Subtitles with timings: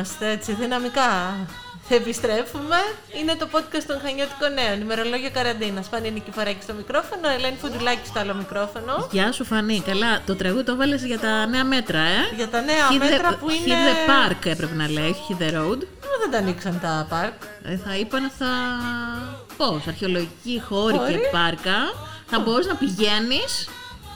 [0.00, 1.36] είμαστε έτσι δυναμικά.
[1.88, 2.76] Επιστρέφουμε.
[3.20, 4.80] Είναι το podcast των Χανιώτικων Νέων.
[4.80, 5.86] Ημερολόγιο καραντίνας.
[5.88, 9.08] Φάνη Νικηφοράκη στο μικρόφωνο, Ελένη Φουντουλάκη στο άλλο μικρόφωνο.
[9.10, 10.20] Γεια σου Φανή, καλά.
[10.26, 13.36] Το τραγούδι το βάλες για τα νέα μέτρα, ε; Για τα νέα Hit the- μέτρα
[13.36, 13.74] που είναι.
[13.74, 15.78] Hit the park έπρεπε να λέει, όχι hit the road.
[16.10, 17.42] Μα δεν τα ανοίξαν τα πάρκ.
[17.62, 18.50] Ε, θα είπαν θα...
[19.56, 21.12] Πώς, αρχαιολογικοί χώροι Χώροι.
[21.12, 21.78] και πάρκα.
[22.26, 23.68] Θα μπορείς να πηγαίνεις.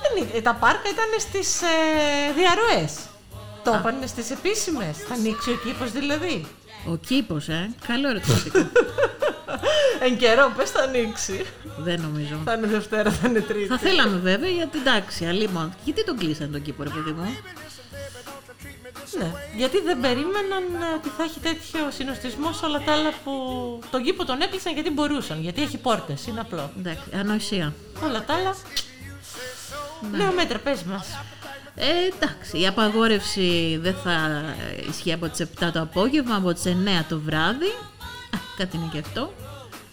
[0.02, 1.66] Δεν είναι- Τα πάρκα ήταν στις ε,
[2.36, 2.92] διαρροές.
[3.64, 4.96] Το είπαν στις επίσημες.
[4.98, 6.46] Θα ανοίξει ο κήπος δηλαδή.
[6.86, 7.70] Ο κήπος, ε.
[7.86, 8.58] Καλό ερωτηματικό.
[10.06, 11.44] Εν καιρό, πες θα ανοίξει.
[11.78, 12.40] Δεν νομίζω.
[12.44, 13.66] Θα είναι Δευτέρα, θα είναι Τρίτη.
[13.66, 15.74] Θα θέλαμε βέβαια γιατί εντάξει, αλλήμον.
[15.84, 17.36] Γιατί τον κλείσαν τον κήπο, ρε παιδί μου;
[19.18, 23.32] Ναι, γιατί δεν περίμεναν ε, ότι θα έχει τέτοιο συνοστισμό σε όλα τα άλλα που
[23.90, 25.40] τον κήπο τον έκλεισαν γιατί μπορούσαν.
[25.40, 26.70] Γιατί έχει πόρτες, είναι απλό.
[26.78, 27.74] Εντάξει, ανοησία.
[28.04, 28.54] Όλα τα άλλα.
[30.10, 31.06] Νέα μέτρα, πες μας.
[31.76, 34.42] Ε, εντάξει, η απαγόρευση δεν θα
[34.88, 37.66] ισχύει από τις 7 το απόγευμα, από τις 9 το βράδυ.
[38.34, 39.32] Α, κάτι είναι και αυτό.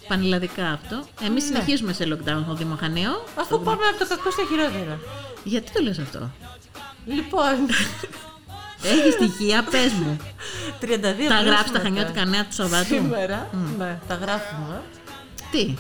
[0.08, 1.06] Πανελλαδικά αυτό.
[1.26, 3.12] Εμείς συνεχίζουμε σε lockdown στο Δήμο Χανίων.
[3.12, 3.42] Ναι.
[3.42, 5.00] Αφού πάμε από το κακό στο χειρότερο.
[5.44, 6.32] Γιατί το λες αυτό;
[7.06, 7.56] Λοιπόν,
[8.84, 10.18] Έχει στοιχεία, πες μου.
[10.82, 10.84] 32
[11.28, 14.82] Τα γράφεις τα κρούσματα χανιώτικα νέα του Σαββάτου; Σήμερα, ναι, τα γράφουμε.
[15.52, 15.76] Τι;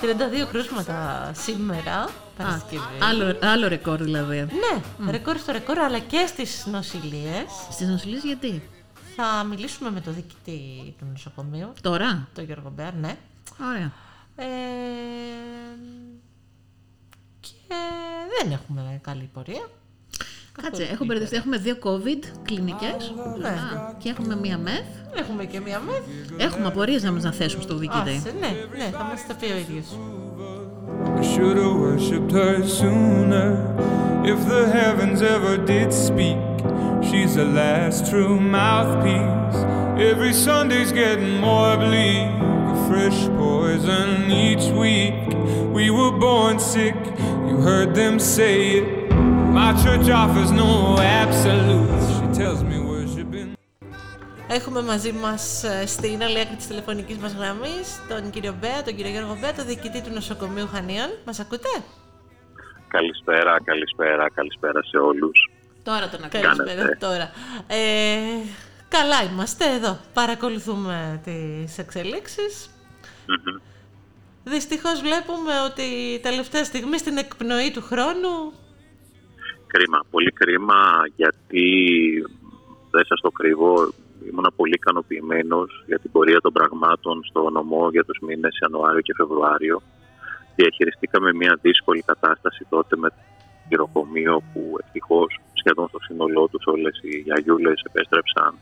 [0.00, 2.82] 32 κρούσματα σήμερα, Α, Παρασκευή.
[3.02, 4.36] άλλο, άλλο ρεκόρ δηλαδή.
[4.36, 7.44] Ναι, ρεκόρ στο ρεκόρ, αλλά και στις νοσηλίες.
[7.70, 8.62] Στις νοσηλίες γιατί;
[9.16, 13.16] Θα μιλήσουμε με το διοικητή του νοσοκομείου, Τώρα; τον Γιώργο Μπέρ, ναι.
[13.70, 13.92] Ωραία.
[14.36, 14.44] Ε,
[17.40, 17.50] και
[18.42, 19.68] δεν έχουμε καλή πορεία.
[20.62, 21.36] Κάτσε, έχω μπερδευτεί.
[21.36, 23.56] Έχουμε δύο COVID κλινικές Ναι.
[23.98, 24.84] και έχουμε μία μεθ.
[25.14, 26.02] Έχουμε και μία μεθ.
[26.36, 28.10] Έχουμε απορίες να μας να θέσουμε στο διοικητή.
[28.16, 29.86] Άσε, ναι, ναι, θα μας τα πει ο ίδιος.
[31.24, 33.54] I should have worshipped her sooner.
[34.26, 36.36] If the heavens ever did speak,
[37.02, 39.56] she's the last true mouthpiece.
[39.98, 45.14] Every Sunday's getting more bleak, a fresh poison each week.
[45.72, 46.94] We were born sick,
[47.48, 49.10] you heard them say it.
[49.10, 52.36] My church offers no absolutes.
[52.36, 52.93] She tells me.
[54.58, 58.96] Έχουμε μαζί μας ε, στην άλλη άκρη της τηλεφωνικής μας γραμμής τον κύριο Μπέα, τον
[58.96, 61.10] κύριο Γιώργο Μπέα, τον διοικητή του νοσοκομείου Χανίων.
[61.24, 61.68] Μας ακούτε;
[62.88, 65.50] Καλησπέρα, καλησπέρα, καλησπέρα σε όλους.
[65.82, 66.40] Τώρα τον ακούω.
[66.40, 67.30] Καλησπέρα κάνετε; τώρα.
[67.66, 67.78] Ε,
[68.88, 69.98] καλά είμαστε εδώ.
[70.12, 72.70] Παρακολουθούμε τις εξελίξεις.
[73.26, 73.56] Μμμ.
[74.44, 78.52] Δυστυχώς βλέπουμε ότι τελευταία στιγμή στην εκπνοή του χρόνου
[79.66, 80.80] Κρίμα, πολύ κρίμα
[81.16, 81.66] γιατί
[82.90, 83.92] δεν σας το κρύβω,
[84.30, 89.14] ήμουν πολύ ικανοποιημένος για την πορεία των πραγμάτων στο νομό για τους μήνες Ιανουάριο και
[89.16, 89.82] Φεβρουάριο.
[90.56, 93.16] Διαχειριστήκαμε μια δύσκολη κατάσταση τότε με το
[93.68, 98.54] γυροκομείο που ευτυχώς σχεδόν στο σύνολό τους όλες οι γιαγιούλες επέστρεψαν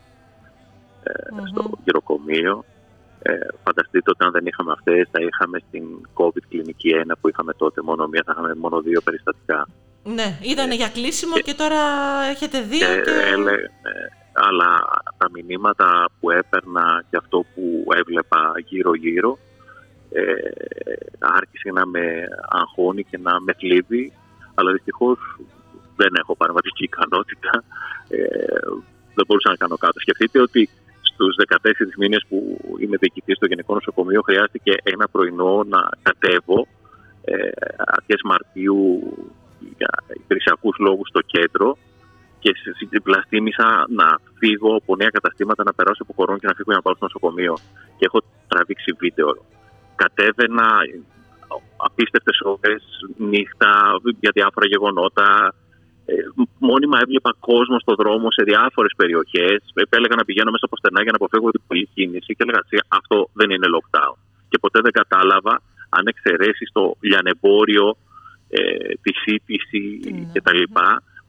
[1.03, 1.13] ε,
[1.51, 2.65] στο γυροκομείο.
[3.23, 3.33] Ε,
[3.65, 5.85] φανταστείτε ότι αν δεν είχαμε αυτές θα είχαμε στην
[6.15, 9.69] COVID κλινική 1 που είχαμε τότε μόνο μία, θα είχαμε μόνο δύο περιστατικά.
[10.03, 11.81] ναι, ήταν για κλείσιμο και τώρα
[12.31, 13.11] έχετε δύο Και, και...
[13.33, 14.71] έλε- ε, αλλά
[15.17, 19.39] τα μηνύματα που έπαιρνα και αυτό που έβλεπα γύρω-γύρω
[20.11, 20.23] ε,
[21.19, 22.05] άρχισε να με
[22.49, 24.13] αγχώνει και να με θλίβει.
[24.55, 25.19] Αλλά δυστυχώς
[25.97, 27.65] δεν έχω παρεμβατική ικανότητα.
[28.09, 28.19] Ε,
[29.15, 30.01] δεν μπορούσα να κάνω κάτω.
[30.01, 30.69] Σκεφτείτε ότι
[31.03, 36.67] στους 14 μήνες που είμαι διοικητής στο Γενικό Νοσοκομείο χρειάστηκε ένα πρωινό να κατέβω
[37.25, 38.81] ε, αρχές Μαρτίου
[39.79, 41.77] για υπηρεσιακούς λόγους στο κέντρο
[42.43, 43.67] και πλαστήμισα
[43.99, 44.07] να
[44.39, 47.05] φύγω από νέα καταστήματα, να περάσω από κορών και να φύγω για να πάω στο
[47.09, 47.55] νοσοκομείο.
[47.97, 49.29] Και έχω τραβήξει βίντεο.
[50.03, 50.69] Κατέβαινα
[51.77, 52.83] απίστευτες ώρες,
[53.17, 53.71] νύχτα,
[54.21, 55.55] για διάφορα γεγονότα.
[56.05, 56.15] Ε,
[56.59, 59.59] μόνιμα έβλεπα κόσμο στο δρόμο σε διάφορες περιοχές.
[59.87, 62.77] Επέλεγα να πηγαίνω μέσα από στενά για να αποφεύγω την πολλή κίνηση και έλεγα «Τσι,
[62.99, 64.17] αυτό δεν είναι lockdown.
[64.51, 65.55] Και ποτέ δεν κατάλαβα
[65.97, 67.87] αν εξαιρέσεις το λιανεμπόριο,
[68.49, 68.61] ε,
[69.03, 69.83] τη σύντηση
[70.33, 70.63] κτλ.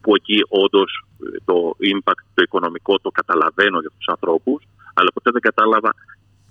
[0.03, 0.89] Που εκεί όντως
[1.45, 1.55] το
[1.93, 4.59] impact, το οικονομικό το καταλαβαίνω για τους ανθρώπους,
[4.93, 5.91] αλλά ποτέ δεν κατάλαβα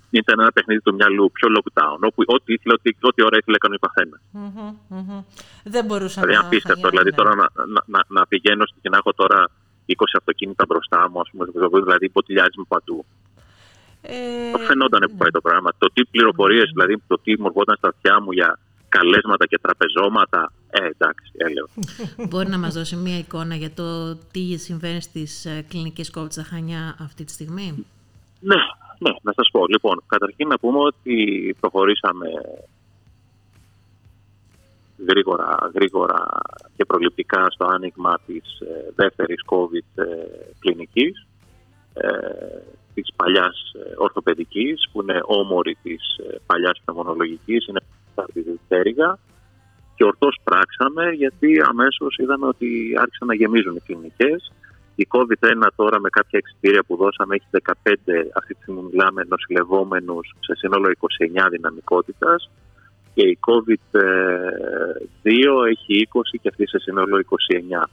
[0.09, 3.75] ήταν ένα παιχνίδι του μυαλού, πιο lockdown, όπου ό,τι, ήθελε, ό,τι, ό,τι ώρα ήθελε έκανε
[3.75, 4.19] ο καθένας.
[4.31, 5.21] Μμμ, μμμ.
[5.63, 6.87] Δεν μπορούσα Δηλαδή, να απίστευτο.
[6.87, 7.15] χαγιάνε, Δηλαδή, ναι.
[7.15, 9.39] τώρα να, να, να, να πηγαίνω και να έχω τώρα
[9.87, 11.45] 20 αυτοκίνητα μπροστά μου, ας πούμε,
[11.83, 13.05] δηλαδή ποτηλιάζει παντού.
[14.01, 15.69] Ε, Το φαινόταν που πάει το πράγμα.
[15.77, 18.59] Το τι πληροφορίες, δηλαδή το τι μου ερχόταν στα αυτιά μου για
[18.97, 20.51] καλέσματα και τραπεζώματα.
[20.69, 21.67] Ε, εντάξει, έλεγα.
[22.29, 26.43] Μπορεί να μας δώσει μία εικόνα για το τι συμβαίνει στις ε, κλινικές COVID στα
[26.43, 27.85] Χανιά αυτή τη στιγμή;
[28.39, 28.55] Ναι,
[28.99, 29.67] ναι, να σας πω.
[29.67, 31.15] Λοιπόν, καταρχήν να πούμε ότι
[31.59, 32.27] προχωρήσαμε
[35.07, 36.27] γρήγορα, γρήγορα
[36.75, 40.05] και προληπτικά στο άνοιγμα της ε, δεύτερης COVID ε,
[40.59, 41.27] κλινικής
[41.93, 42.07] ε,
[42.93, 47.81] της παλιάς ε, ορθοπαιδικής που είναι όμορη της ε, παλιάς πνευμονολογικής, είναι
[48.33, 49.19] τη Τέριγα
[49.95, 52.67] και ορθώς πράξαμε γιατί αμέσως είδαμε ότι
[53.01, 54.51] άρχισαν να γεμίζουν οι κλινικές.
[54.95, 57.71] Η COVID-1 τώρα με κάποια εξητήρια που δώσαμε έχει 15,
[58.33, 60.91] αυτή τη στιγμή μιλάμε, νοσηλευόμενους σε σύνολο
[61.45, 62.49] 29 δυναμικότητας
[63.13, 63.67] και η COVID-2
[65.69, 67.83] έχει 20 και αυτή σε σύνολο 29.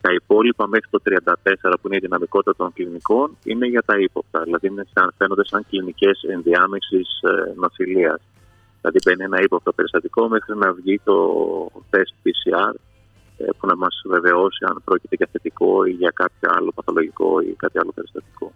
[0.00, 1.34] Τα υπόλοιπα μέχρι το 34
[1.80, 5.66] που είναι η δυναμικότητα των κλινικών είναι για τα ύποπτα, δηλαδή είναι σαν, φαίνονται σαν
[5.68, 8.20] κλινικές ενδιάμεσης ε, νοσηλείας.
[8.88, 11.16] Δηλαδή μπαίνει ένα ύποπτο περιστατικό μέχρι να βγει το
[11.90, 12.74] τεστ PCR
[13.36, 17.54] ε, που να μας βεβαιώσει αν πρόκειται για θετικό ή για κάποιο άλλο παθολογικό ή
[17.56, 18.52] κάτι άλλο περιστατικό.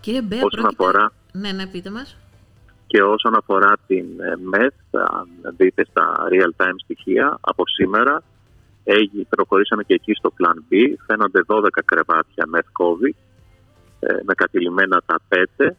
[0.00, 0.84] Κύριε Μπέα, Όσον πρόκειται...
[0.84, 2.16] αφορά- Ναι, ναι, πείτε μας.
[2.86, 8.22] Και όσον αφορά την ε, ΜΕΘ, αν δείτε στα real-time στοιχεία, από σήμερα
[8.84, 10.74] έγι- προχωρήσαμε και εκεί στο Plan B.
[11.06, 13.14] Φαίνονται 12 κρεβάτια ΜΕΘ COVID
[14.00, 15.70] ε, με κατηλημένα τα 5.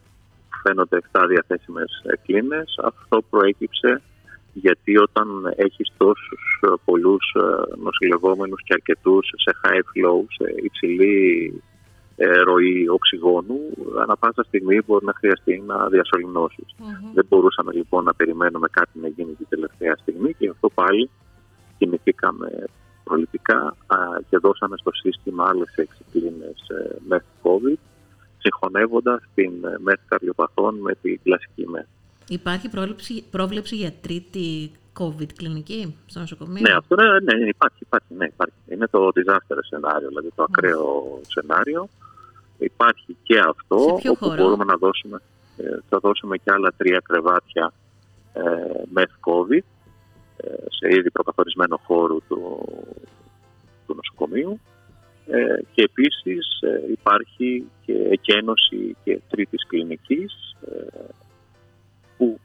[0.62, 2.78] Φαίνονται 7 διαθέσιμες ε, κλίνες.
[2.82, 4.02] Αυτό προέκυψε
[4.52, 11.16] γιατί όταν έχεις τόσους ε, πολλούς ε, νοσηλευόμενους και αρκετούς σε high flow, σε υψηλή
[12.16, 13.60] ε, ροή οξυγόνου,
[14.02, 16.74] ανά πάσα στιγμή μπορεί να χρειαστεί να διασωληνώσεις.
[17.14, 21.10] Δεν μπορούσαμε λοιπόν να περιμένουμε κάτι να γίνει την τελευταία στιγμή και γι' αυτό πάλι
[21.78, 22.64] κινηθήκαμε
[23.04, 23.96] προληπτικά α,
[24.28, 27.80] και δώσαμε στο σύστημα άλλες έξι κλίνες ε, μεθ COVID
[28.40, 31.86] συγχωνεύοντας την ε, μεθ καρδιοπαθών με την κλασική μεθ.
[32.28, 38.14] Υπάρχει πρόβλεψη, πρόβλεψη για τρίτη COVID κλινική στο νοσοκομείο; Ναι, αυτό ναι, ναι, υπάρχει, υπάρχει,
[38.18, 38.54] ναι, υπάρχει.
[38.68, 41.88] Είναι το disaster σενάριο, δηλαδή το ακραίο σενάριο.
[42.58, 45.20] Υπάρχει και αυτό, Σε ποιο όπου χώρο; μπορούμε να δώσουμε,
[45.56, 47.72] ε, θα δώσουμε και άλλα τρία κρεβάτια
[48.32, 48.42] ε,
[48.92, 49.64] μεθ COVID
[50.36, 52.68] ε, σε ήδη προκαθορισμένο χώρο του,
[53.86, 54.60] του νοσοκομείου.
[55.32, 61.08] Ε, και επίσης ε, υπάρχει και εκένωση και τρίτης κλινικής ε,
[62.16, 62.40] που,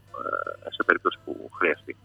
[0.66, 1.96] ε, σε περίπτωση που χρειαστεί.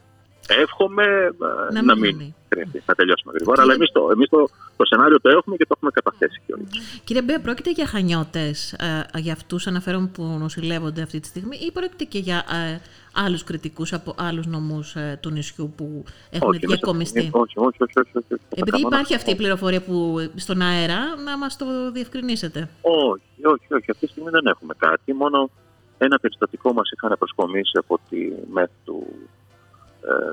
[0.58, 2.35] Εύχομαι ε, Να να, μην μην γίνει.
[2.52, 3.56] χρειαστεί, να τελειώσουμε γρήγορα.
[3.56, 6.69] Κύριε- Αλλά εμείς, το, εμείς το, το σενάριο το έχουμε και το έχουμε καταθέσει κιόλας.
[7.05, 11.70] Κύριε Μπέα, πρόκειται για χανιώτες ε, για αυτούς αναφέρομαι που νοσηλεύονται αυτή τη στιγμή ή
[11.73, 12.81] πρόκειται και για ε,
[13.25, 17.58] άλλους κριτικούς από άλλους νομούς ε, του νησιού που έχουν Όχι, εμείς- διακομιστεί; Όχι, όχι,
[17.58, 17.76] όχι.
[17.82, 18.43] όχι, όχι, όχι.
[18.49, 22.69] Επειδή Κανόνα- υπάρχει αυτή η πληροφορία που στον αέρα, να μας το διευκρινίσετε.
[22.81, 23.91] Όχι, όχι, όχι.
[23.91, 25.12] Αυτή τη στιγμή δεν έχουμε κάτι.
[25.14, 25.50] Μόνο
[25.99, 28.19] ένα περιστατικό μας είχαν προσκομίσει από τη
[28.52, 29.39] ΜΕΘ του ε,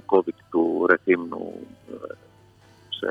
[0.06, 1.54] COVID του Ρεθύμνου
[1.92, 2.14] ε,
[2.90, 3.08] σε,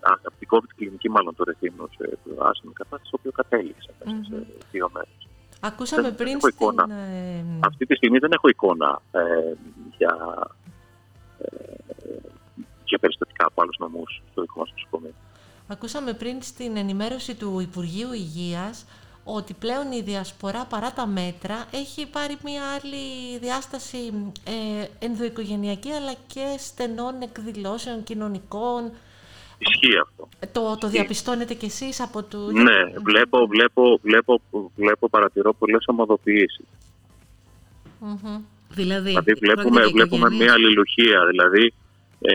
[0.00, 4.22] α, από την COVID κλινική μάλλον του Ρεθύμνου σε άσχημη κατάσταση, το οποίο κατέληξε μέσα
[4.24, 5.28] σε δύο μέρες.
[5.60, 6.50] Ακούσαμε Δεν πριν έχω στην...
[6.54, 6.94] εικόνα.
[6.94, 9.20] ε, Αυτή τη στιγμή δεν έχω εικόνα ε,
[9.96, 10.16] για,
[11.38, 11.46] ε,
[12.84, 15.14] για περιστατικά από άλλους νομούς στο δικό μας νοσοκομείο.
[15.66, 18.86] Ακούσαμε πριν στην ενημέρωση του Υπουργείου Υγείας
[19.24, 24.12] ότι πλέον η διασπορά παρά τα μέτρα έχει πάρει μια άλλη διάσταση
[24.44, 28.90] ε, ενδοοικογενειακή αλλά και στενών εκδηλώσεων κοινωνικών.
[29.58, 30.28] Ισχύει αυτό.
[30.38, 32.52] Ε, Το, το διαπιστώνετε κι εσείς από του...
[32.52, 34.40] Ναι, βλέπω, βλέπω, βλέπω,
[34.76, 36.66] βλέπω παρατηρώ πολλές ομοδοποιήσεις.
[37.98, 38.40] Μμμ.
[38.68, 40.44] Δηλαδή, Δηλαδή βλέπουμε, πρόκειται για βλέπουμε οικογένειες.
[40.44, 41.74] μια αλληλουχία, δηλαδή
[42.20, 42.34] ε,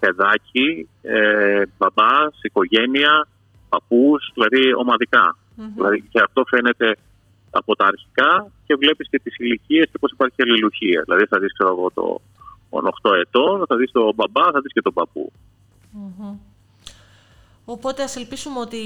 [0.00, 3.28] παιδάκι, ε, μπαμπάς, οικογένεια,
[3.68, 5.36] παππούς, δηλαδή ομαδικά.
[5.74, 6.96] Δηλαδή, και αυτό φαίνεται
[7.50, 11.02] από τα αρχικά και βλέπεις και τις ηλικίες και πώς υπάρχει αλληλουχία.
[11.04, 12.20] Δηλαδή θα δεις ξέρω εγώ το,
[12.70, 15.32] τον 8 ετών, θα δεις τον μπαμπά, θα δεις και τον παππού.
[17.64, 18.76] Οπότε ας ελπίσουμε ότι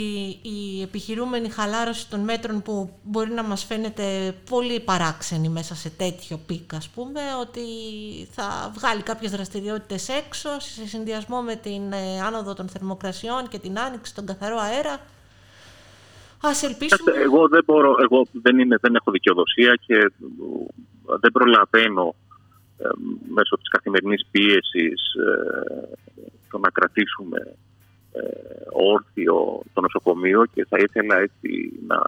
[0.42, 6.40] η επιχειρούμενη χαλάρωση των μέτρων που μπορεί να μας φαίνεται πολύ παράξενη μέσα σε τέτοιο
[6.46, 7.60] peak ας πούμε, ότι
[8.30, 13.78] θα βγάλει κάποιες δραστηριότητες έξω σε συνδυασμό με την ε, άνοδο των θερμοκρασιών και την
[13.78, 15.00] άνοιξη στον καθαρό αέρα.
[16.50, 16.96] Ας ελπίσουμε...
[16.96, 20.06] Κοιτάξτε, Εγώ δεν μπορώ, εγώ δεν, είναι, δεν έχω δικαιοδοσία και ε,
[21.20, 22.14] δεν προλαβαίνω
[22.78, 22.88] ε,
[23.28, 25.88] μέσω της καθημερινής πίεσης ε,
[26.50, 27.56] το να κρατήσουμε
[28.12, 28.20] ε,
[28.72, 32.02] όρθιο το νοσοκομείο και θα ήθελα έτσι να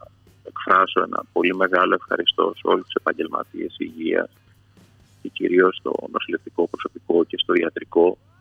[0.45, 4.31] εκφράσω ένα πολύ μεγάλο ευχαριστώ σε όλους τους επαγγελματίες υγείας
[5.23, 8.07] και κυρίως στο νοσηλευτικό προσωπικό και στο ιατρικό.
[8.09, 8.36] ε,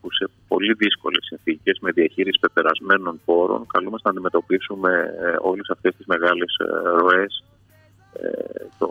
[0.00, 4.90] που σε πολύ δύσκολες συνθήκες με διαχείριση πεπερασμένων πόρων καλούμαστε να αντιμετωπίσουμε
[5.20, 7.44] ε, όλες αυτές τις μεγάλες ε, ροές
[8.12, 8.88] ε, το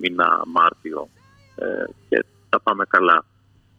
[0.00, 1.08] μήνα Μάρτιο
[1.56, 3.24] ε, και τα πάμε καλά.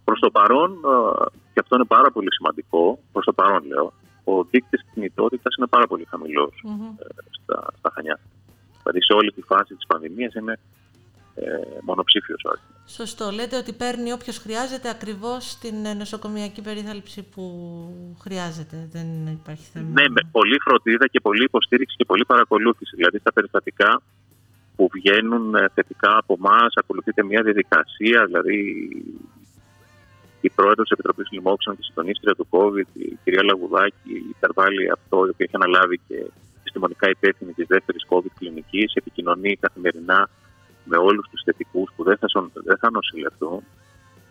[0.03, 4.44] Προς το παρόν, ε, και αυτό είναι πάρα πολύ σημαντικό, προς το παρόν λέω, ο
[4.44, 7.05] δείκτης κινητότητας είναι πάρα πολύ χαμηλός ε,
[7.41, 8.20] στα, στα Χανιά.
[8.82, 10.58] Δηλαδή σε όλη τη φάση της πανδημίας είναι ε,
[11.82, 12.63] μονοψήφιος όχι.
[12.86, 13.32] Σωστό.
[13.32, 17.46] Λέτε ότι παίρνει όποιος χρειάζεται ακριβώς την ε, νοσοκομιακή περίθαλψη που
[18.22, 18.88] χρειάζεται.
[18.92, 19.88] Δεν υπάρχει θέμα.
[19.88, 22.96] Ναι, με πολλή φροντίδα και πολλή υποστήριξη και πολλή παρακολούθηση.
[22.96, 24.01] Δηλαδή στα περιστατικά
[24.75, 28.58] που βγαίνουν ε, θετικά από εμάς, ακολουθείται μια διαδικασία, δηλαδή
[30.42, 35.30] η πρόεδρος της Επιτροπής Λοιμόξεων και συντονίστρια του COVID, η κυρία Λαγουδάκη, υπερβάλλει αυτό, η
[35.30, 36.18] οποία έχει αναλάβει και
[36.60, 40.30] επιστημονικά υπεύθυνη της δεύτερης COVID κλινικής, επικοινωνεί καθημερινά
[40.86, 43.63] με όλους τους θετικούς που δεν θα, δεν θα νοσηλευτούν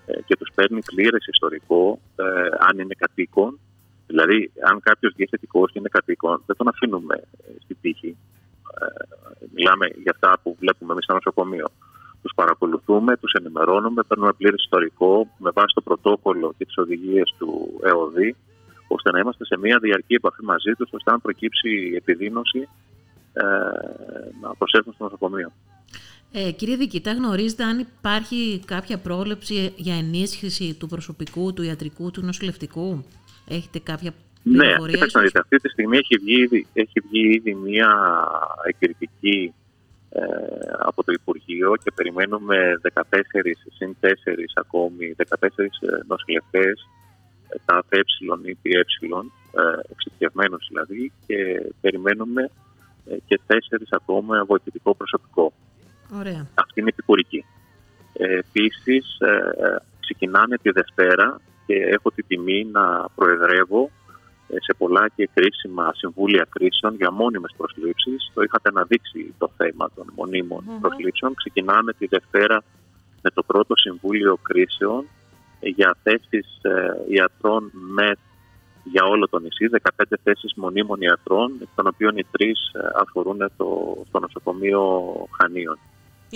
[0.07, 2.25] ε, και τους παίρνει πλήρες ιστορικό ε,
[2.59, 3.59] αν είναι κατοίκον.
[4.07, 8.17] Δηλαδή, αν κάποιος βγει θετικός και είναι κατοίκον, δεν τον αφήνουμε ε, στην τύχη.
[8.81, 8.87] Ε,
[9.55, 11.67] μιλάμε για αυτά που βλέπουμε εμείς στο νοσοκομείο.
[12.23, 17.81] Τους παρακολουθούμε, τους ενημερώνουμε, παίρνουμε πλήρες ιστορικό με βάση το πρωτόκολλο και τις οδηγίες του
[17.83, 18.37] ΕΟΔΗ,
[18.89, 22.69] ώστε να είμαστε σε μια διαρκή επαφή μαζί τους, ώστε αν προκύψει επιδείνωση
[23.33, 23.45] ε,
[24.43, 25.53] να προσέλθουν στο νοσοκομείο.
[26.37, 32.23] Ε, κύριε Δικητά, γνωρίζετε αν υπάρχει κάποια πρόβλεψη για ενίσχυση του προσωπικού, του ιατρικού, του
[32.23, 33.05] νοσηλευτικού;
[33.49, 34.11] Έχετε κάποια
[34.43, 37.91] ναι, πληροφορία; Ναι, κοιτάξτε δείτε, αυτή τη στιγμή έχει βγει, έχει βγει ήδη μια
[38.65, 39.55] εκρητική
[40.11, 40.23] ε,
[40.79, 42.57] από το Υπουργείο και περιμένουμε
[42.95, 43.03] 14
[43.77, 44.07] συν 4
[44.55, 45.25] ακόμη, 14
[46.07, 46.89] νοσηλευτές,
[47.49, 48.01] ε, τα ΑΕ
[48.43, 48.85] ή ΠΕ,
[49.91, 51.37] εξειδικευμένους δηλαδή, και
[51.81, 52.51] περιμένουμε
[53.07, 53.55] ε, και 4
[53.91, 55.53] ακόμα βοηθητικό προσωπικό.
[56.25, 56.47] Ωραία.
[56.55, 57.45] Αυτή είναι επικουρική.
[58.13, 63.91] Ε, Επίσης, ε, ξεκινάνε τη Δευτέρα και έχω τη τιμή να προεδρεύω
[64.49, 68.31] ε, σε πολλά και κρίσιμα συμβούλια κρίσεων για μόνιμες προσλήψεις.
[68.35, 70.81] Το είχατε αναδείξει το θέμα των μονίμων mm-hmm.
[70.81, 71.35] προσλήψεων.
[71.35, 72.63] Ξεκινάμε τη Δευτέρα
[73.23, 75.07] με το πρώτο Συμβούλιο Κρίσεων
[75.61, 76.47] για θέσεις
[77.09, 78.17] ιατρών με
[78.85, 82.71] για όλο το νησί, 15 θέσεις μονίμων ιατρών, εκ των οποίων οι τρεις
[83.03, 84.83] αφορούν το, το νοσοκομείο
[85.39, 85.79] Χανίων.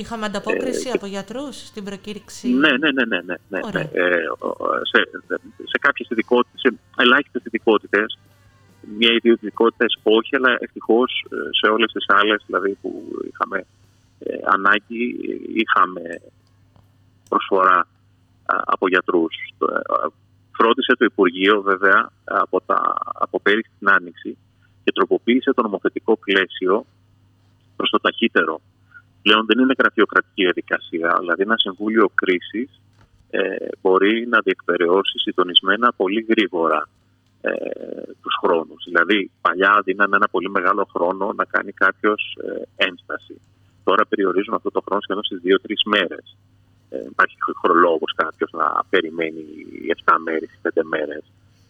[0.00, 3.04] Είχαμε ανταπόκριση ε, από γιατρούς στην προκήρυξη; Ναι, ναι, ναι.
[3.04, 3.80] ναι, ναι, ναι.
[3.80, 4.10] Ε,
[4.90, 4.98] σε,
[5.72, 8.18] σε κάποιες ειδικότητες, σε ελάχιστες ειδικότητες,
[8.98, 13.66] μια ή δύο ειδικότητες όχι, αλλά ευτυχώς ε, σε όλες τις άλλες δηλαδή, που είχαμε
[14.18, 15.02] ε, ανάγκη,
[15.54, 16.02] είχαμε
[17.28, 17.86] προσφορά
[18.46, 19.34] από γιατρούς.
[20.56, 24.36] Φρόντισε το Υπουργείο βέβαια από, τα, από πέρυσι την Άνοιξη
[24.84, 26.86] και τροποποίησε το νομοθετικό πλαίσιο
[27.76, 28.60] προς το ταχύτερο
[29.22, 32.80] πλέον δεν είναι γραφειοκρατική διαδικασία, δηλαδή ένα συμβούλιο κρίσης
[33.30, 33.40] ε,
[33.80, 36.88] μπορεί να διεκπαιρεώσει συντονισμένα πολύ γρήγορα
[37.40, 37.52] ε,
[38.22, 38.84] τους χρόνους.
[38.84, 43.40] Δηλαδή, παλιά δίνανε ένα πολύ μεγάλο χρόνο να κάνει κάποιος ε, ένσταση.
[43.84, 46.36] Τώρα περιορίζουν αυτό το χρόνο σχεδόν στις δύο-τρεις μέρες.
[46.88, 49.44] Ε, υπάρχει χρολόγος κάποιος να περιμένει
[50.04, 51.22] 7 μέρες ή 5 μέρες.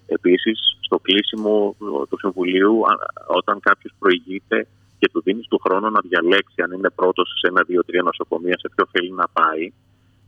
[0.07, 1.77] Επίσης, στο κλείσιμο
[2.09, 2.81] του Συμβουλίου,
[3.27, 4.67] όταν κάποιος προηγείται
[4.99, 8.57] και του δίνεις του χρόνου να διαλέξει αν είναι πρώτος σε ένα, δύο, τρία νοσοκομεία,
[8.59, 9.73] σε ποιο θέλει να πάει,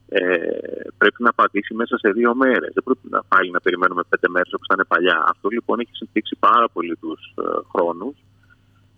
[0.08, 0.20] ε,
[0.98, 2.70] πρέπει να απαντήσει μέσα σε δύο μέρες.
[2.74, 5.24] Δεν πρέπει να πάλι να περιμένουμε πέντε μέρες όπως ήταν παλιά.
[5.28, 8.16] Αυτό λοιπόν έχει συμπτύξει πάρα πολύ τους ε, χρόνους.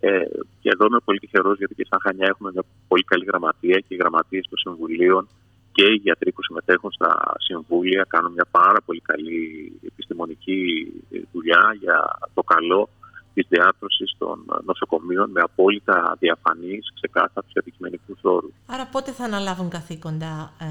[0.00, 0.24] Ε,
[0.60, 3.94] και εδώ είμαι πολύ τυχερός γιατί και σαν Χανιά έχουμε μια πολύ καλή γραμματεία και
[3.94, 5.28] οι γραμματείες των συμβουλίων
[5.72, 10.60] και οι γιατροί που συμμετέχουν στα συμβούλια κάνουν μια πάρα πολύ καλή επιστημονική
[11.32, 11.98] δουλειά για
[12.34, 12.88] το καλό
[13.34, 18.52] της διάρθρωσης των νοσοκομείων με απόλυτα διαφανείς, ξεκάθαρους και αντικειμενικούς όρους.
[18.66, 20.66] Άρα, πότε θα αναλάβουν καθήκοντα ε,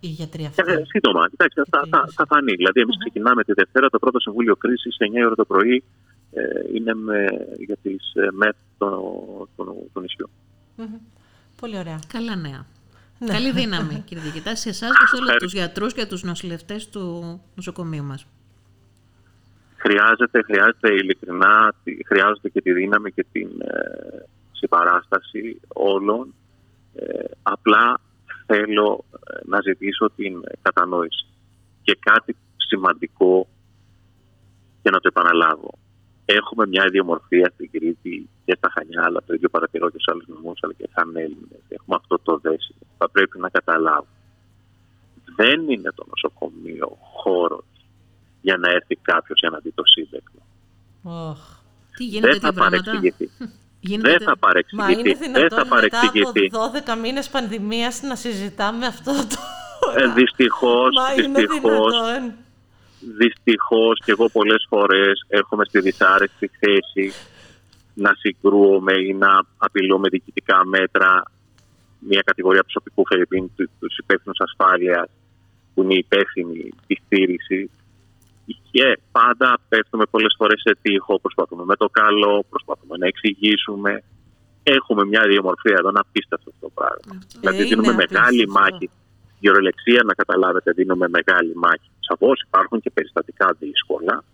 [0.00, 2.54] οι γιατροί αυτοί; Ε, σύντομα, κοιτάξτε, θα, θα, θα φανεί.
[2.54, 3.04] Δηλαδή, εμείς mm-hmm.
[3.04, 5.84] ξεκινάμε τη Δευτέρα, το πρώτο Συμβούλιο Κρίσης, 9 ώρα το πρωί,
[6.32, 6.42] ε,
[6.74, 7.26] είναι με,
[7.66, 8.56] για τις ε, ΜΕΤ
[9.92, 10.30] του νησιού.
[10.78, 11.00] Mm-hmm.
[11.60, 11.98] Πολύ ωραία.
[12.08, 12.66] Καλά νέα.
[13.18, 13.32] Ναι.
[13.32, 17.40] Καλή δύναμη, κύριε Διοικητά, σε εσάς και σε όλους τους γιατρούς και τους νοσηλευτές του
[17.54, 18.26] νοσοκομείου μας
[19.82, 21.74] χρειάζεται, χρειάζεται ειλικρινά,
[22.06, 26.34] χρειάζεται και τη δύναμη και την ε, συμπαράσταση όλων.
[26.94, 28.00] Ε, απλά
[28.46, 31.26] θέλω ε, να ζητήσω την κατανόηση.
[31.82, 33.48] Και κάτι σημαντικό
[34.82, 35.70] και να το επαναλάβω.
[36.24, 40.26] Έχουμε μια ιδιομορφία στην Κρήτη και στα Χανιά, αλλά το ίδιο παρατηρώ και σε άλλους
[40.26, 41.62] νομούς, αλλά και σαν Έλληνες.
[41.68, 42.82] Έχουμε αυτό το δέσιμο.
[42.98, 44.06] Θα πρέπει να καταλάβω.
[45.36, 47.64] Δεν είναι το νοσοκομείο χώρο
[48.42, 50.42] για να έρθει κάποιος για να δει το σύντεκμα.
[51.04, 51.36] Oh.
[51.96, 53.30] Τι γίνεται, Δεν θα παρεξηγηθεί.
[54.00, 54.76] Δεν θα παρεξηγηθεί.
[54.76, 59.36] Μα είναι δυνατόν μετά από 12 μήνες πανδημίας να συζητάμε αυτό το...
[59.96, 61.94] Ε, δυστυχώς, Μα δυστυχώς,
[63.18, 67.12] δυστυχώς και εγώ πολλές φορές έρχομαι στη δυσάρεστη θέση
[67.94, 71.22] να συγκρούομαι ή να απειλώ με διοικητικά μέτρα
[71.98, 75.08] μια κατηγορία προσωπικού φερειπίν του υπεύθυνους ασφάλειας
[75.74, 77.70] που είναι υπεύθυνη τη στήριξη
[78.70, 81.20] και πάντα πέφτουμε πολλές φορές σε τείχο.
[81.20, 84.02] Προσπαθούμε με το καλό, προσπαθούμε να εξηγήσουμε.
[84.62, 87.12] έχουμε μια ιδιομορφία εδώ να πίστευτο αυτό το πράγμα.
[87.14, 88.60] Ε, δηλαδή είναι δίνουμε μεγάλη απίστευτο.
[88.60, 88.90] μάχη.
[89.44, 91.90] Η ορολεξία, να καταλάβετε, δίνουμε μεγάλη μάχη.
[92.08, 94.24] Σαφώς υπάρχουν και περιστατικά δύσκολα,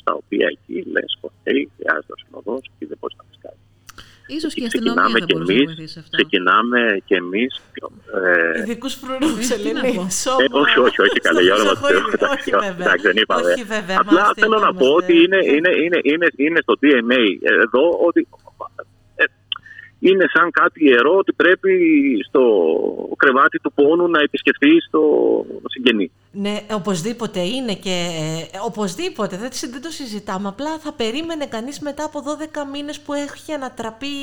[0.00, 3.62] στα οποία εκεί λες: OK, χρειάζεται ο συνοδός και δεν μπορεί να πει κάτι.
[4.26, 6.12] Ίσως και η Ξεκινάμε αστυνομία θα κι μπορούσε να εμείς, βοηθήσει σε αυτό.
[6.16, 7.50] Ξεκινάμε κι εμείς.
[8.56, 9.94] Ε, Ειδικούς φρουρούς, τι να Ελένη.
[9.96, 10.04] πω.
[10.24, 10.42] Σώμα.
[10.42, 12.02] Ε, όχι, όχι, όχι, καλά, για όνομα του Θεού.
[12.36, 12.84] Όχι, βέβαια.
[12.86, 13.50] Εντάξει, δεν είπαμε.
[13.52, 13.96] Όχι, βέβαια.
[14.02, 17.22] Απλά είμαστε- θέλω να πω είμαστε- ότι είναι, είναι, είναι, είναι, είναι στο DNA
[17.64, 18.20] εδώ ότι
[19.22, 19.24] ε,
[20.08, 21.72] είναι σαν κάτι ιερό ότι πρέπει
[22.28, 22.42] στο
[23.16, 25.00] κρεβάτι του πόνου να επισκεφθεί στο
[25.72, 26.10] συγγενή.
[26.44, 27.96] Ναι, οπωσδήποτε είναι και
[28.52, 30.48] ε, οπωσδήποτε, δεν, δεν το συζητάμε.
[30.48, 34.14] Απλά θα περίμενε κανείς μετά από 12 μήνες που έχει ανατραπεί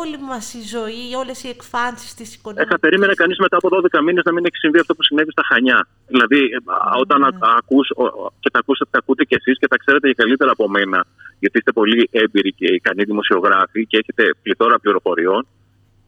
[0.00, 2.70] όλη μας η ζωή, όλες οι εκφάνσεις της Ε, οικονομικής.
[2.72, 5.42] θα περίμενε κανείς μετά από 12 μήνες να μην έχει συμβεί αυτό που συνέβη στα
[5.50, 5.78] Χανιά.
[6.06, 6.58] Δηλαδή, ε,
[7.02, 7.26] όταν Ναι.
[7.26, 10.14] α- ακούς, ο- ο- και τα ακούσατε, τα ακούτε κι εσείς και τα ξέρετε και
[10.22, 10.98] καλύτερα από μένα,
[11.38, 15.46] γιατί είστε πολύ έμπειροι και ικανοί δημοσιογράφοι και έχετε πληθώρα πληροφοριών.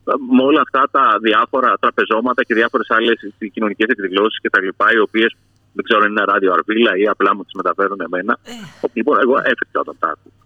[0.08, 3.16] ε, Με όλα αυτά τα διάφορα τραπεζώματα και διάφορες άλλες
[3.52, 5.36] κοινωνικές εκδηλώσεις κτλ., οι οποίες
[5.76, 8.38] δεν ξέρω αν είναι ράδιο αρβίλα ή απλά μου τις μεταφέρουν εμένα.
[8.45, 8.52] Ε.
[8.92, 10.42] Λοιπόν, εγώ έφευγα όταν τα άκουγα.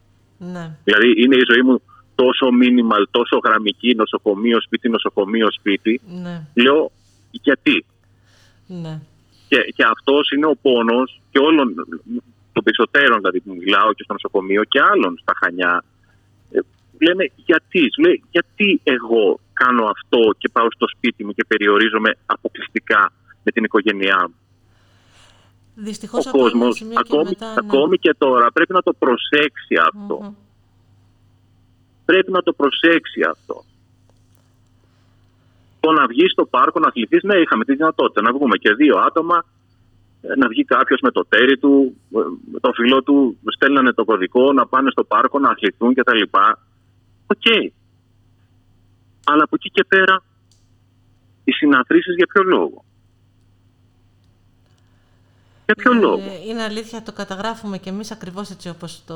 [0.52, 1.76] Ναι, Δηλαδή είναι η ζωή μου
[2.14, 6.00] τόσο minimal, τόσο γραμμική, νοσοκομείο, σπίτι, νοσοκομείο, σπίτι.
[6.24, 6.90] ναι, Λέω
[7.30, 7.84] γιατί;
[8.66, 9.00] ναι.
[9.48, 11.74] Και, και αυτός είναι ο πόνος και όλων
[12.52, 15.84] των περισσότερων δηλαδή που μιλάω και στο νοσοκομείο και άλλων στα Χανιά.
[16.50, 16.58] Ε,
[17.06, 22.10] λένε γιατί, Σου λέει, γιατί εγώ κάνω αυτό και πάω στο σπίτι μου και περιορίζομαι
[22.26, 23.12] αποκλειστικά
[23.44, 24.34] με την οικογένειά μου;
[25.82, 27.54] Δυστυχώς Ο από ένα κόσμος σημείο και ακόμη, μετά, ναι.
[27.64, 30.18] ακόμη και τώρα πρέπει να το προσέξει αυτό.
[30.22, 30.34] Μμμ.
[32.04, 33.64] Πρέπει να το προσέξει αυτό.
[35.80, 38.96] Το να βγει στο πάρκο να αθληθείς, ναι, είχαμε τη δυνατότητα να βγούμε και δύο
[38.98, 39.44] άτομα,
[40.20, 42.18] ε, να βγει κάποιος με το ταίρι του, ε,
[42.52, 46.22] με το φίλο του, στέλνανε το κωδικό, να πάνε στο πάρκο να αθληθούν κτλ.
[47.26, 47.46] Οκ.
[49.24, 50.22] Αλλά από εκεί και πέρα,
[51.44, 52.84] οι συναθροίσεις για ποιο λόγο;
[55.70, 59.14] Για ποιο Ε, λόγο; Είναι αλήθεια, το καταγράφουμε και εμείς ακριβώς έτσι όπως το,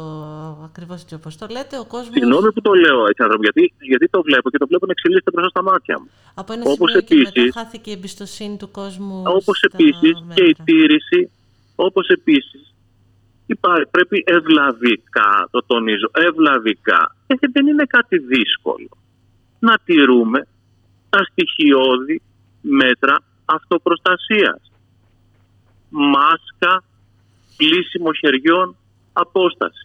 [0.65, 1.79] ακριβώς έτσι όπως το λέτε.
[1.79, 4.87] Ο κόσμος Συγγνώμη που το λέω έτσι, άνθρωπο, γιατί, γιατί το βλέπω και το βλέπω
[4.87, 6.09] να εξελίσσεται μπροστά στα μάτια μου.
[6.35, 10.17] από ένα όπως σημείο και μετά επίσης- χάθηκε η εμπιστοσύνη του κόσμου Όπως στα επίσης
[10.35, 10.65] και η μέτρα.
[10.65, 11.31] τήρηση,
[11.77, 12.75] όπως επίσης
[13.47, 18.89] υπάρχει, πρέπει ευλαβικά, το τονίζω, ευλαβικά, γιατί δεν είναι κάτι δύσκολο,
[19.59, 20.47] να τηρούμε
[21.11, 22.23] τα στοιχειώδη
[22.61, 24.61] μέτρα αυτοπροστασίας.
[26.15, 26.73] Μάσκα,
[27.57, 28.77] πλήσιμο χεριών,
[29.13, 29.85] απόσταση.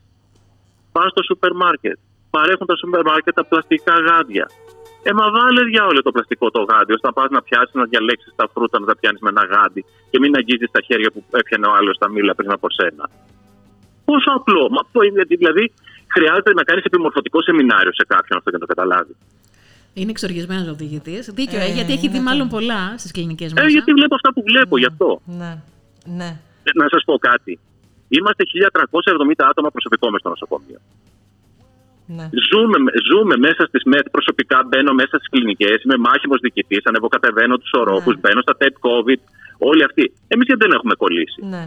[0.91, 1.97] Πά στο σούπερ μάρκετ.
[2.29, 4.45] Παρέχουν τα σούπερ μάρκετ τα πλαστικά γάντια.
[5.03, 8.31] Ε, μα βάλε διάολο το πλαστικό το γάντι, ώστε να πας να πιάσεις, να διαλέξεις
[8.35, 11.65] τα φρούτα, να τα πιάνεις με ένα γάντι και μην αγγίζεις τα χέρια που έπιανε
[11.67, 13.09] ο άλλος τα μήλα πριν από σένα.
[14.05, 14.63] Πόσο απλό.
[14.73, 15.63] Μα αυτό είναι, δηλαδή,
[16.15, 19.15] χρειάζεται να κάνεις επιμορφωτικό σεμινάριο σε κάποιον αυτό για να το καταλάβεις.
[19.93, 21.15] Είναι εξοργισμένος ο διηγητή.
[21.39, 23.71] Δίκιο, Ε, ε, γιατί έχει δει είναι μάλλον το- πολλά στις κλινικές Ε, μας.
[23.71, 25.21] γιατί βλέπω αυτά που βλέπω, γι' αυτό.
[25.25, 25.51] Ναι,
[26.05, 26.29] ναι.
[26.63, 27.59] Ε, Να σας πω κάτι.
[28.07, 30.79] Είμαστε 1370 άτομα προσωπικό μες στο νοσοκομείο.
[32.05, 32.29] ναι.
[32.49, 32.77] Ζούμε,
[33.09, 34.03] ζούμε μέσα στις ΜΕΘ.
[34.11, 35.83] Προσωπικά μπαίνω μέσα στις κλινικές.
[35.83, 36.85] Είμαι μάχημος διοικητής.
[36.85, 38.11] Ανεβοκατεβαίνω τους ορόφου.
[38.11, 38.19] Ναι.
[38.21, 39.19] Μπαίνω στα TED COVID.
[39.57, 40.13] Όλοι αυτοί.
[40.27, 41.63] Εμείς γιατί δεν έχουμε κολλήσει; Ναι,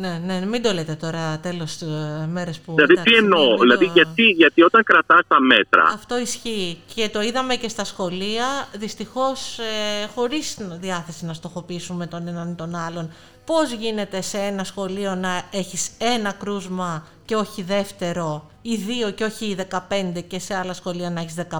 [0.00, 2.72] ναι, ναι, μην το λέτε τώρα τέλος ε, μέρες που...
[2.74, 5.82] Δηλαδή, εντάξει, τι εννοώ; μην- μην Δηλαδή, το- γιατί, γιατί όταν κρατάς τα μέτρα.
[5.82, 12.28] Αυτό ισχύει και το είδαμε και στα σχολεία, δυστυχώς ε, χωρίς διάθεση να στοχοποιήσουμε τον
[12.28, 13.12] έναν ή τον άλλον.
[13.44, 19.24] Πώς γίνεται σε ένα σχολείο να έχεις ένα κρούσμα και όχι δεύτερο ή δύο και
[19.24, 21.56] όχι 15 και σε άλλα σχολεία να έχεις 15.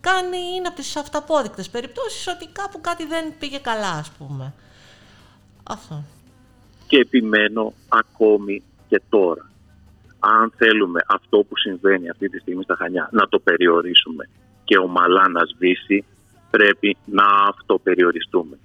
[0.00, 4.52] Κάνει, είναι από τις αυταπόδεικτες περιπτώσεις ότι κάπου κάτι δεν πήγε καλά ας πούμε.
[5.62, 6.04] Αυτό.
[6.92, 9.44] Και επιμένω ακόμη και τώρα.
[10.18, 14.28] Αν θέλουμε αυτό που συμβαίνει αυτή τη στιγμή στα Χανιά να το περιορίσουμε
[14.64, 16.04] και ομαλά να σβήσει,
[16.50, 18.58] πρέπει να αυτοπεριοριστούμε.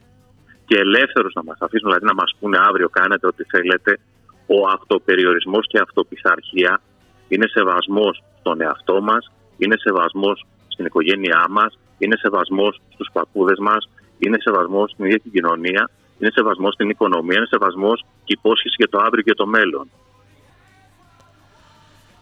[0.65, 3.99] Και ελεύθερος να μας αφήσουν, δηλαδή να μας πούνε αύριο κάνετε ό,τι θέλετε,
[4.47, 6.81] ο αυτοπεριορισμός και η αυτοπιθαρχία
[7.27, 13.89] είναι σεβασμός στον εαυτό μας, είναι σεβασμός στην οικογένειά μας, είναι σεβασμός στους παππούδες μας,
[14.17, 18.89] είναι σεβασμός στην ίδια την κοινωνία, είναι σεβασμός στην οικονομία, είναι σεβασμός και υπόσχεση για
[18.89, 19.89] το αύριο και το μέλλον.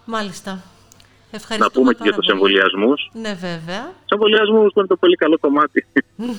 [0.05, 0.51] Μάλιστα.
[0.51, 2.35] Να Ευχαριστούμε πούμε και για πάρα τους πολύ.
[2.35, 2.99] εμβολιασμούς.
[3.23, 3.83] Ναι βέβαια.
[4.01, 5.85] Τους εμβολιασμούς που είναι το πολύ καλό κομμάτι.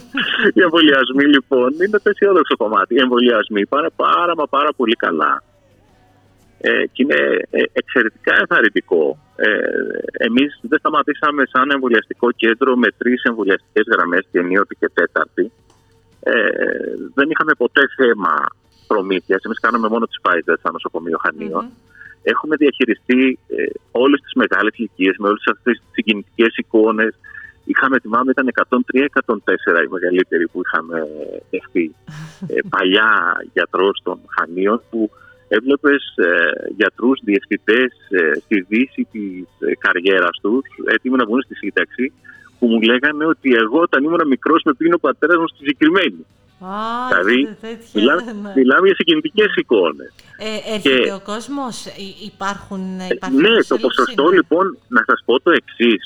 [0.54, 2.94] Οι εμβολιασμοί λοιπόν είναι το αισιόδοξο κομμάτι.
[2.94, 5.42] Οι εμβολιασμοί πάνε πάρα μα πάρα πολύ καλά.
[6.60, 9.18] Ε, και είναι ε, εξαιρετικά ενθαρρυντικό.
[9.36, 9.48] Ε,
[10.28, 15.52] εμείς δεν σταματήσαμε σαν εμβολιαστικό κέντρο με τρεις εμβολιαστικές γραμμές, την ενίοτη και τέταρτη.
[16.56, 16.66] Ε,
[17.14, 18.32] δεν είχαμε ποτέ θέμα
[18.86, 19.42] προμήθειας.
[19.42, 21.66] Εμείς κάναμε μόνο τις Pfizer στο νοσοκομείο Χανίων.
[22.22, 27.14] Έχουμε διαχειριστεί ε, όλες τις μεγάλες ηλικίες με όλες αυτές τις συγκινητικές εικόνες
[27.66, 31.06] είχαμε, θυμάμαι, ήταν 103-104 η μεγαλύτερη που είχαμε
[31.50, 31.94] δεχτεί.
[32.46, 33.10] Ε, παλιά
[33.52, 35.10] γιατρός των Χανίων που
[35.48, 36.28] έβλεπες ε,
[36.76, 42.12] γιατρούς διευθυντές ε, στη δύση της ε, καριέρας τους, έτοιμοι να βγουν στη σύνταξη,
[42.58, 46.26] που μου λέγανε ότι εγώ όταν ήμουν μικρός με πήγαινε ο πατέρας μου στη συγκεκριμένη.
[46.60, 46.68] Α,
[47.08, 48.52] Δηλαδή, τέτοια, Μιλάμε, ναι.
[48.56, 50.12] μιλάμε για συγκινητικές εικόνες.
[50.38, 54.36] Ε, έρχεται Και- ο κόσμος, Υ- υπάρχουν, Ε, υπάρχει ναι, το προσέλευση, ποσοστό ναι.
[54.36, 56.02] λοιπόν, να σας πω το εξής.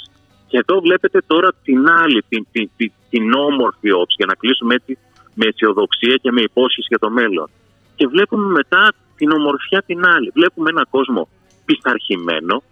[0.47, 4.75] Και εδώ βλέπετε τώρα την άλλη, την, την, την, την όμορφη όψη, για να κλείσουμε
[4.75, 4.99] έτσι
[5.35, 7.49] με αισιοδοξία και με υπόσχεση για το μέλλον.
[7.97, 10.31] Και βλέπουμε μετά την ομορφιά την άλλη.
[10.35, 11.29] Βλέπουμε έναν κόσμο
[11.65, 12.63] πειθαρχημένο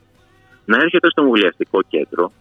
[0.65, 2.33] να έρχεται στο εμβολιαστικό κέντρο,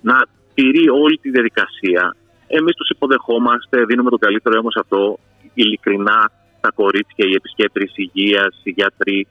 [0.00, 2.16] να τηρεί όλη τη διαδικασία.
[2.46, 5.18] Εμείς τους υποδεχόμαστε, δίνουμε το καλύτερο αίμα σε αυτό,
[5.54, 6.30] ειλικρινά
[6.60, 9.26] τα κορίτσια, οι επισκέπτες υγείας, οι γιατροί.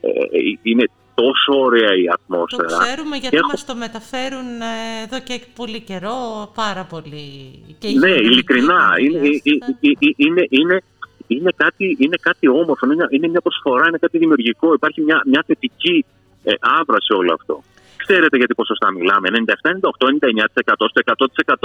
[0.00, 0.08] Ε,
[0.62, 2.78] είναι τόσο ωραία η Το ατμόσφαιρα.
[2.84, 6.16] ξέρουμε γιατί Έχω- μας το μεταφέρουν ε, εδώ και πολύ καιρό,
[6.54, 7.28] πάρα πολύ.
[7.78, 8.92] Και Ναι, υγειονομικοί ειλικρινά.
[8.96, 10.80] και Είναι, εμβολιάστες, είναι, είναι, είναι, είναι,
[11.26, 14.74] είναι, κάτι, είναι κάτι όμορφο, είναι μια, είναι μια προσφορά, είναι κάτι δημιουργικό.
[14.74, 16.04] Υπάρχει μια, μια θετική
[16.44, 17.62] ε, άβρα σε όλο αυτό.
[18.06, 19.28] Ξέρετε γιατί ποσοστά μιλάμε.
[19.30, 21.00] 97, 98, 99%, στο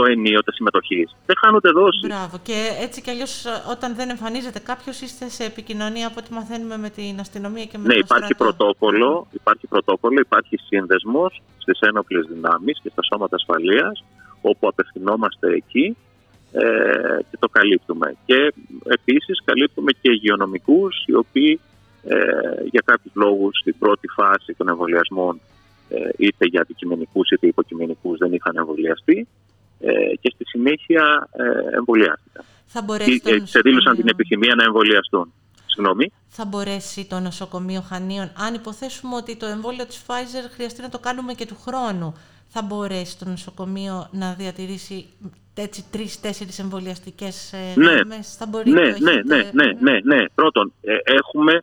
[0.04, 1.08] 100% ενίοτε συμμετοχή.
[1.26, 2.02] Δεν χάνονται δόσεις.
[2.08, 2.40] Μπράβο.
[2.44, 6.90] Και έτσι κι αλλιώς, όταν δεν εμφανίζεται κάποιος, είστε σε επικοινωνία από ό,τι μαθαίνουμε με
[6.90, 8.44] την αστυνομία και με Ναι, το υπάρχει στρατό.
[8.44, 14.04] πρωτόκολλο, υπάρχει πρωτόκολλο, υπάρχει σύνδεσμος στις ένοπλες δυνάμεις και στα σώματα ασφαλείας,
[14.42, 15.98] όπου απευθυνόμαστε εκεί
[16.52, 16.62] ε,
[17.30, 18.16] και το καλύπτουμε.
[18.26, 18.54] Και
[18.88, 21.60] επίσης καλύπτουμε και υγειονομικούς, οι οποίοι
[22.04, 22.16] ε,
[22.70, 25.40] για κάποιους λόγους στην πρώτη φάση των εμβολιασμών,
[25.96, 29.28] ε, είτε για αντικειμενικούς είτε υποκειμενικούς, δεν είχαν εμβολιαστεί
[29.80, 32.44] ε, και στη συνέχεια ε, εμβολιάστηκαν.
[32.66, 35.34] Θα μπορέσει, Και το ε, ξεδήλωσαν την νοσοκομείο- επιθυμία να εμβολιαστούν.
[35.66, 36.12] Συγγνώμη.
[36.28, 41.00] θα μπορέσει το νοσοκομείο Χανίων, αν υποθέσουμε ότι το εμβόλιο της Pfizer χρειαστεί να το
[41.00, 42.14] κάνουμε και του χρόνου,
[42.48, 45.06] θα μπορέσει το νοσοκομείο να διατηρήσει
[45.56, 47.92] έτσι τρεις-τέσσερις εμβολιαστικές ε, Ναι.
[47.92, 48.36] γραμμές.
[48.36, 49.24] Θα μπορεί, Ναι, το ναι, έχετε-
[49.54, 50.26] ναι, ναι, ναι, ναι.
[50.36, 51.62] Πρώτον, ε, έχουμε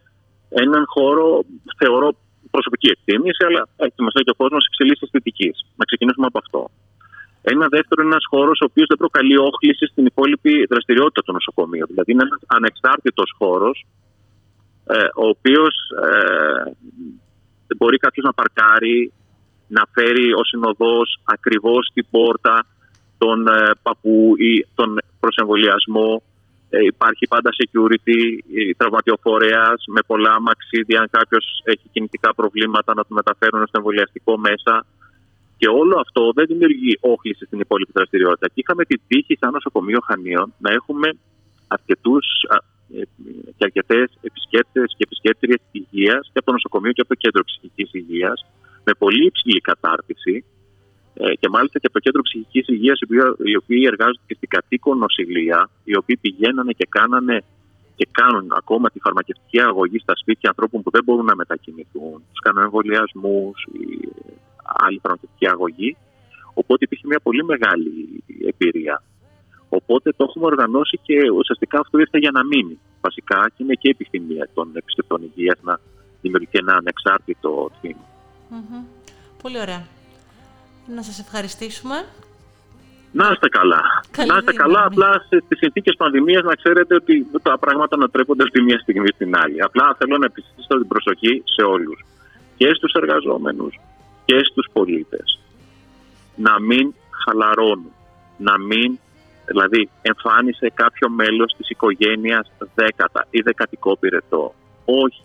[0.48, 1.44] έναν χώρο,
[1.78, 2.14] θεωρώ
[2.50, 5.50] προσωπική εκτίμηση, αλλά ετοιμαστεί και ο κόσμος υψηλή αισθητική.
[5.78, 6.60] Να ξεκινήσουμε από αυτό.
[7.42, 11.86] Ένα δεύτερο είναι ένας χώρος ο οποίος δεν προκαλεί όχληση στην υπόλοιπη δραστηριότητα του νοσοκομείου.
[11.86, 13.86] Δηλαδή είναι ένας ανεξάρτητος χώρος,
[14.86, 16.70] ε, ο οποίος ε,
[17.76, 19.12] μπορεί κάποιος να παρκάρει,
[19.68, 22.66] να φέρει ο συνοδός ακριβώς στην πόρτα
[23.18, 26.22] τον ε, παππού ή τον προσεμβολιασμό.
[26.70, 28.20] Ε, υπάρχει πάντα security,
[28.56, 34.38] ε, τραυματιοφορέας με πολλά μαξίδια αν κάποιος έχει κινητικά προβλήματα να του μεταφέρουν στο εμβολιαστικό
[34.38, 34.86] μέσα.
[35.56, 38.46] Και όλο αυτό δεν δημιουργεί όχληση στην υπόλοιπη δραστηριότητα.
[38.46, 41.08] Και είχαμε την τύχη σαν νοσοκομείο Χανίων να έχουμε
[41.66, 42.56] αρκετούς α,
[42.96, 43.02] ε,
[43.56, 47.88] και αρκετές επισκέπτες και επισκέπτριες υγείας και από το νοσοκομείο και από το κέντρο ψυχικής
[47.92, 48.46] υγείας
[48.84, 50.57] με πολύ υψηλή κατάρτιση ε,
[51.40, 52.98] και μάλιστα και από το κέντρο ψυχικής υγείας,
[53.44, 57.44] οι οποίοι εργάζονται και στην κατοίκον νοσηλεία, οι οποίοι πηγαίνανε και κάνανε
[57.96, 62.40] και κάνουν ακόμα τη φαρμακευτική αγωγή στα σπίτια ανθρώπων που δεν μπορούν να μετακινηθούν, τους
[62.42, 64.08] κάνουν εμβολιασμούς ή
[64.62, 65.96] άλλη φαρμακευτική αγωγή.
[66.54, 69.02] Οπότε υπήρχε μια πολύ μεγάλη εμπειρία.
[69.68, 72.78] Οπότε το έχουμε οργανώσει και ουσιαστικά αυτό ήρθε για να μείνει.
[73.00, 75.80] Βασικά και είναι και η επιθυμία των επισκεπτών υγείας να
[76.22, 78.04] δημιουργεί ένα ανεξάρτητο τμήμα.
[78.48, 78.84] Μμμ.
[79.42, 79.97] Πολύ ωραία.
[80.94, 82.04] Να σας ευχαριστήσουμε.
[83.12, 83.82] Να είστε καλά.
[84.10, 84.74] Καλή να είστε δύναμη.
[84.74, 84.86] καλά.
[84.86, 89.36] Απλά στι συνθήκες πανδημίας να ξέρετε ότι τα πράγματα ανατρέπονται από τη μία στιγμή στην
[89.36, 89.62] άλλη.
[89.62, 92.04] Απλά θέλω να επιστήσω την προσοχή σε όλους.
[92.56, 93.80] Και στους εργαζόμενους
[94.24, 95.38] και στους πολίτες.
[96.36, 97.92] Να μην χαλαρώνουν.
[98.36, 98.98] Να μην.
[99.46, 104.54] Δηλαδή, εμφάνισε κάποιο μέλος της οικογένειας δέκατα ή δεκατικό πυρετό.
[104.84, 105.22] Όχι.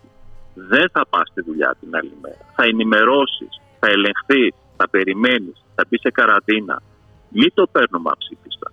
[0.54, 2.46] Δεν θα πας στη δουλειά την άλλη μέρα.
[2.56, 6.82] Θα ενημερώσεις, θα ελεγχθείς, θα περιμένεις, θα μπεις σε καραντίνα.
[7.30, 8.68] Μην το παίρνουμε αψήφιστα.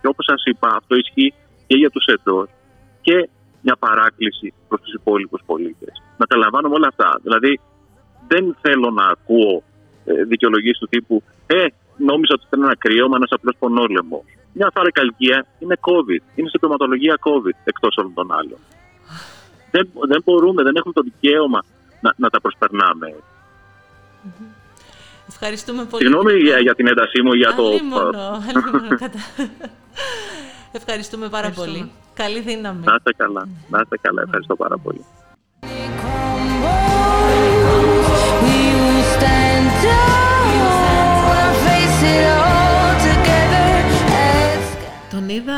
[0.00, 1.32] Και όπως σας είπα, αυτό ισχύει
[1.66, 2.48] και για τους εντός
[3.00, 3.28] και
[3.60, 5.94] μια παράκληση προς τους υπόλοιπους πολίτες.
[6.16, 7.20] Να τα λαμβάνουμε όλα αυτά.
[7.22, 7.60] Δηλαδή,
[8.28, 9.62] δεν θέλω να ακούω
[10.04, 14.24] ε, δικαιολογίες του τύπου «Ε, νόμιζα ότι ήταν ένα κρύωμα, ένας απλός πονόλεμος».
[14.52, 16.22] Μια θαρακαλκία είναι COVID.
[16.34, 18.58] Είναι σε πνευματολογία COVID εκτός όλων των άλλων.
[19.70, 21.60] Δεν, δεν μπορούμε, δεν έχουμε το δικαίωμα
[22.00, 23.08] να, να τα προσπερνάμε.
[25.32, 26.04] Ευχαριστούμε πολύ.
[26.04, 27.66] Συγγνώμη για, για την έντασή μου για το...
[27.68, 29.18] Αλίμονο, αλίμονο, κατα-
[30.72, 31.78] Ευχαριστούμε πάρα Ευχαριστούμε.
[31.78, 31.90] πολύ.
[32.14, 32.84] Καλή δύναμη.
[32.84, 33.48] Να είστε καλά.
[33.68, 34.22] Να είστε καλά.
[34.22, 35.04] Ευχαριστώ πάρα πολύ.
[45.12, 45.54] Τον είδα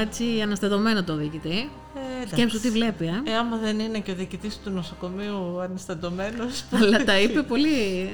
[0.00, 1.70] έτσι αναστατωμένο το διοικητή.
[1.94, 2.34] Ε, εντάξει.
[2.34, 3.30] Σκέψου τι βλέπει, ε.
[3.30, 7.68] Ε, άμα δεν είναι και ο διοικητής του νοσοκομείου ανιστατωμένος, Αλλά τα είπε πολύ,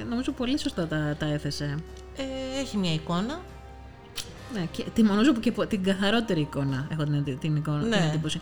[0.09, 1.75] νομίζω πολύ σωστά τα, τα έθεσε.
[2.17, 3.41] ε, έχει μια εικόνα.
[4.55, 7.97] Ναι, και τη μονόζω που και πο- την καθαρότερη εικόνα έχω την, την, εικόνα, Ναι.
[7.97, 8.41] την εντύπωση.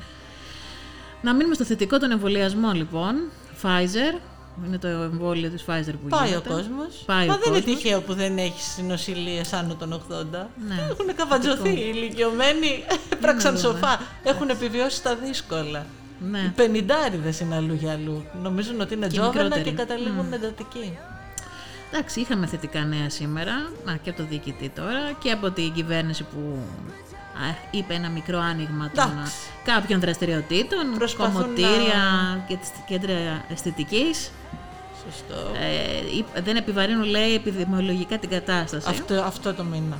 [1.22, 3.14] Να μείνουμε στο θετικό των εμβολιασμών λοιπόν.
[3.62, 4.18] Pfizer,
[4.66, 6.48] είναι το εμβόλιο της Pfizer που Πάει ο γίνεται.
[6.48, 7.02] κόσμος.
[7.06, 7.80] Πάει Μα ο δεν είναι κόσμος.
[7.82, 10.48] τυχαίο που δεν έχεις νοσηλίε άνω των 80.
[10.68, 10.74] Ναι.
[10.90, 14.00] Έχουν καβατζωθεί οι ηλικιωμένοι, έπραξαν σοφά.
[14.22, 15.86] Έχουν επιβιώσει τα δύσκολα.
[16.30, 16.38] Ναι.
[16.38, 18.24] Οι πενιντάριδες είναι αλλού για αλλού.
[18.42, 19.70] Νομίζουν ότι είναι Και τζόβενα μικρότεροι.
[19.70, 20.98] και καταλήγουν εντατικοί.
[21.92, 23.52] Εντάξει, είχαμε θετικά νέα σήμερα,
[23.84, 27.11] να, και από το διοικητή τώρα και από την κυβέρνηση που α,
[27.70, 29.32] είπε ένα μικρό άνοιγμα των Εντάξει.
[29.68, 32.02] α, κάποιων δραστηριοτήτων, Προσπαθούν κομμωτήρια
[32.48, 34.30] και τις κέντρα αισθητικής.
[35.04, 35.50] Σωστό.
[35.60, 38.86] Ε, είπ- δεν επιβαρύνουν, λέει, επιδημιολογικά την κατάσταση.
[38.88, 39.98] Αυτό, αυτό το μήνα.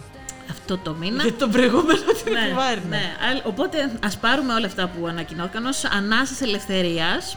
[0.50, 1.22] Αυτό το μήνα.
[1.22, 2.87] Γιατί τον προηγούμενο την ναι, επιβάρυνε.
[2.88, 3.02] ναι.
[3.31, 7.37] Αλ- Οπότε ας πάρουμε όλα αυτά που ανακοινώθηκαν ως ανάσες ελευθερίας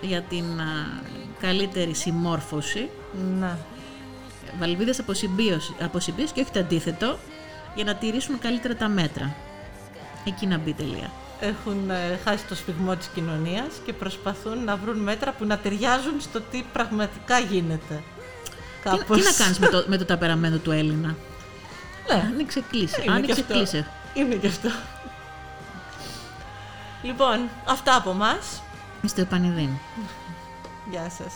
[0.00, 1.00] για την α,
[1.40, 2.88] καλύτερη συμμόρφωση
[3.40, 3.58] Να.
[4.58, 7.18] βαλβίδες αποσυμπίωσης, αποσυμπίωσης και όχι το αντίθετο
[7.74, 9.34] για να τηρήσουν καλύτερα τα μέτρα.
[10.26, 11.10] Εκεί να μπει τελεία.
[11.40, 16.20] Έχουν ε, χάσει το σφιγμό της κοινωνίας και προσπαθούν να βρουν μέτρα που να ταιριάζουν
[16.20, 17.94] στο τι πραγματικά γίνεται.
[18.82, 19.24] Τι, τι Κάπως.
[19.24, 21.16] να κάνεις με το, με το ταπεραμένο του Έλληνα;
[22.08, 22.94] Ναι, Άνοιξε, κλείσε.
[22.96, 23.52] είναι και Άνοιξε, αυτό.
[23.54, 23.86] κλείσε.
[24.14, 24.68] Είναι και αυτό.
[27.02, 28.62] Λοιπόν, αυτά από μας.
[29.02, 29.68] Είστε επανειδήν.
[30.90, 31.32] Γεια σας.